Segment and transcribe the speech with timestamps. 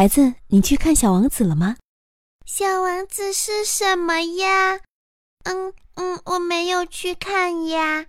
[0.00, 1.76] 孩子，你去看《小王子》了吗？
[2.46, 4.80] 小王子是什么呀？
[5.44, 8.06] 嗯嗯，我没有去看呀。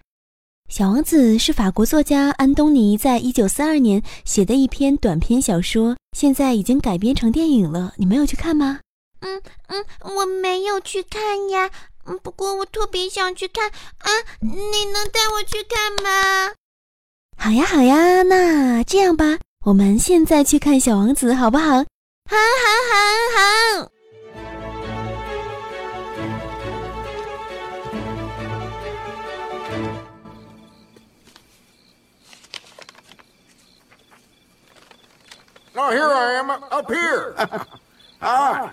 [0.69, 7.93] 小王子是法国作家安东尼在一九四二年写的一篇短篇小说，现在已经改编成电影了。
[7.97, 8.79] 你没有去看吗？
[9.19, 9.85] 嗯嗯，
[10.15, 11.69] 我没有去看呀。
[12.05, 14.09] 嗯，不过我特别想去看啊！
[14.39, 16.53] 你能带我去看吗？
[17.37, 21.65] 好呀好呀，那这样吧，我们现在去看小王子好不好？
[21.65, 21.83] 好，
[22.31, 22.35] 好，
[22.89, 22.97] 好，
[23.77, 23.91] 好。
[35.73, 37.35] Oh, here I am up here.
[38.19, 38.71] Ah.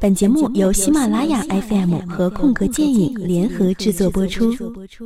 [0.00, 4.52] 本节目由喜马拉雅 FM 和空格电影联合制作播出。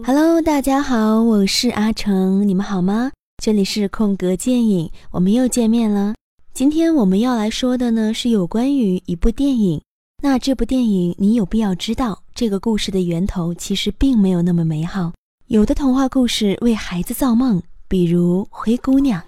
[0.04, 3.10] Hello，大家好，我是阿成，你们好吗？
[3.42, 6.14] 这里是空格电影，我们又见面了。
[6.52, 9.80] 今天我们要来说的呢，是有关于一部电影。
[10.22, 15.12] 那这部电影，你有必要知道，这个故事的源头其实并没有那么美好。
[15.46, 17.62] 有的童话故事为孩子造梦。
[17.88, 19.22] 比如灰姑娘。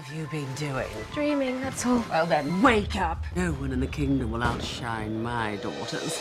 [0.00, 0.88] Have you been doing?
[1.12, 2.02] Dreaming, that's all.
[2.08, 3.18] Well then, wake up.
[3.36, 6.16] No one in the kingdom will outshine my daughters.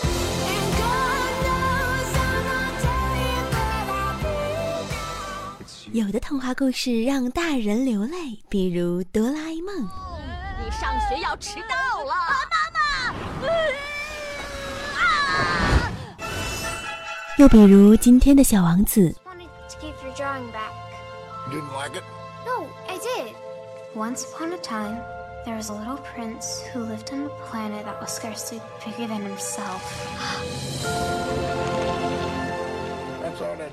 [5.93, 9.73] 有的童话故事让大人流泪，比如哆啦 A 梦。
[10.59, 12.13] 你上学要迟到了，
[12.51, 13.15] 妈妈。
[17.37, 19.15] 又比如今天的小王子。
[21.49, 22.03] Didn't like it?
[22.45, 23.33] No, I did.
[23.99, 24.97] Once upon a time,
[25.43, 29.21] there was a little prince who lived on a planet that was scarcely bigger than
[29.21, 29.81] himself.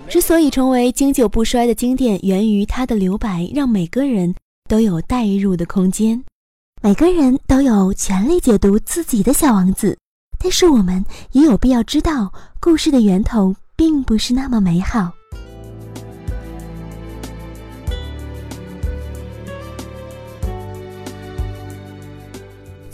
[0.08, 4.34] 之所以成为经久不衰的经典，源于它的留白，让每个人
[4.68, 6.24] 都有代入的空间。
[6.82, 9.96] 每个人都有权利解读自己的小王子，
[10.40, 15.12] 但是我们也有必要知道，故事的源头并不是那么美好。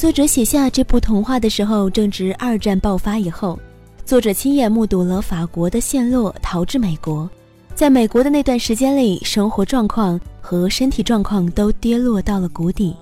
[0.03, 3.57] 作者写下这部童话的时候，正值二战爆发以后。
[4.05, 7.31] 作者亲眼目睹了法国的陷落，逃至美国。
[7.73, 12.97] 在美国的那段时间里，生活状况和身体状况都跌落到了谷底。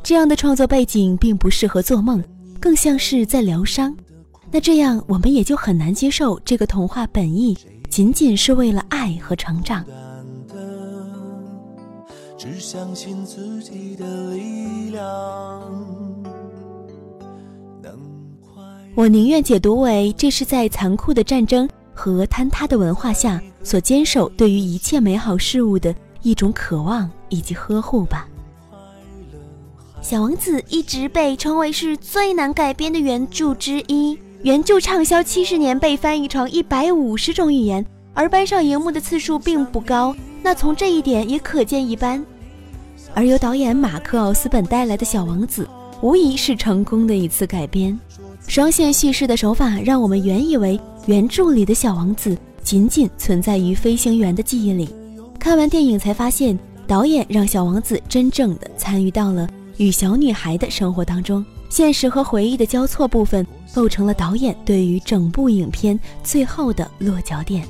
[0.00, 2.22] 这样的创作背景并不适合做梦，
[2.60, 3.92] 更像是在疗伤。
[4.52, 9.84] 那这样，我们也就很难接受这个童话本意仅仅是为了爱和成长。
[12.44, 15.02] 只相信自己的力量。
[18.94, 28.28] 我宁愿解读为这是在残酷的战争和坍塌的文化下所坚守对于一切美好事物的一种渴望以及呵护吧。
[30.02, 40.14] 小王子一直被称为是最难改编的原著之一，原著畅销七十年，被翻译成一百五十种语言，而搬上荧幕的次数并不高。
[40.42, 42.22] 那从这一点也可见一斑。
[43.14, 45.68] 而由导演马克·奥斯本带来的小王子，
[46.00, 47.98] 无疑是成功的一次改编。
[48.48, 54.88] 双线叙事的手法，让我们原以为原著里的小王子仅仅存在于飞行员的记忆里，
[55.38, 67.66] 看完电影才发现，导演让小王子真正的参与到了与小女孩的生活当中，现实和回忆的交错部分，构成了导演对于整部影片最后的落脚点。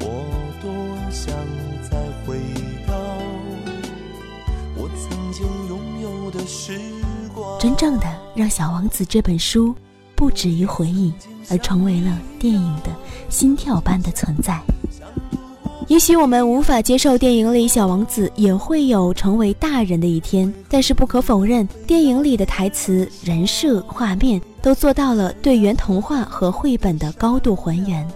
[0.00, 0.06] 我
[0.60, 0.70] 多
[1.10, 1.32] 想
[7.58, 9.74] 真正的让《小王子》这本书
[10.14, 11.12] 不止于回忆，
[11.50, 12.90] 而成为了电影的
[13.28, 14.60] 心跳般的存在。
[15.88, 28.06] 也许我们无法接受电影里小王子也会有成为大人的一天，但是不可否认，电影里的台词、人设、画面都做到了对原童话和绘本的高度还原。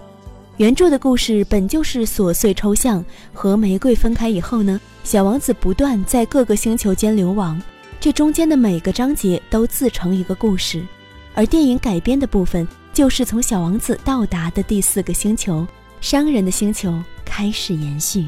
[0.57, 7.61] 原著的故事本就是琐碎抽象，和玫瑰分开以后呢，小王子不断在各个星球间流亡。
[8.01, 10.81] 这中间的每个章节都自成一个故事，
[11.35, 15.67] 而电影改编的部分就是从小王子到达的第四个星球——
[15.99, 18.25] 商人的星球开始延续。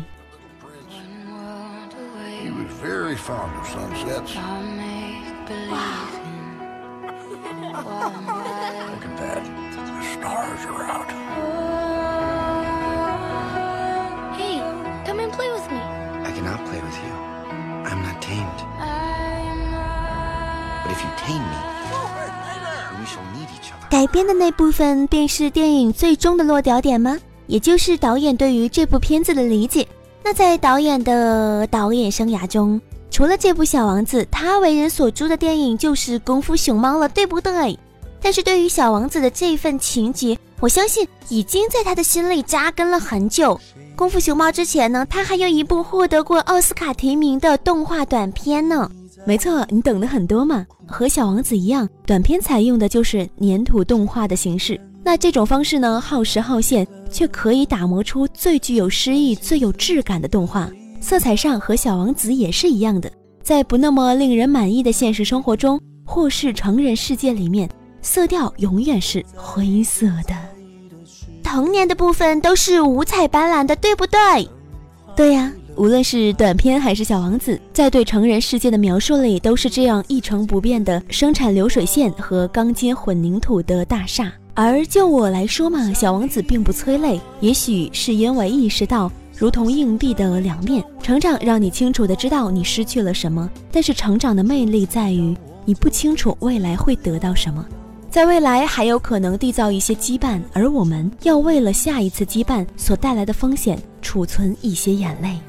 [23.89, 27.17] 改编的那部分便是电影最终的落脚点吗？
[27.47, 29.85] 也就是导演对于这部片子的理解。
[30.23, 32.79] 那在导演的导演生涯中，
[33.09, 37.77] 除了这部《小王子》，他为人所诛的电影就是《功夫熊猫》了，对不对？
[38.21, 43.59] 但是对于小王子的这份情节，我相信已经在他的心里扎根了很久。
[43.97, 48.89] 功夫熊猫之前呢，他还有一部获得过奥斯卡提名的动画短片呢。
[49.25, 50.65] 没错，你懂得很多嘛。
[50.88, 54.79] 和小王子一样，短片采用的就是粘土动画的形式。
[55.03, 60.69] 那这种方式呢，耗时耗线，却可以打磨出最具有诗意、最有质感的动画。
[61.00, 67.69] 色彩上和小王子也是一样的，在不那么令人满意的现实生活中，或是成人世界里面。
[68.03, 70.35] 色调永远是灰色的，
[71.44, 74.50] 童年的部分都是五彩斑斓的，对不对？
[75.15, 84.31] 对呀，无论是短片还是小王子，在对成人世界的描述里，都是这样一成不变的生产流水线和钢筋混凝土的大厦。
[84.53, 97.65] 而就我来说嘛，小王子并不催泪，也许是因为意识到，如同硬币的两面，成长让你清楚的知道你失去了什么，但是成长的魅力在于你不清楚未来会得到什么。
[98.09, 105.39] 在未来还有可能缔造一些羁绊，而我们要为了下一次羁绊所带来的风险储存一些眼泪。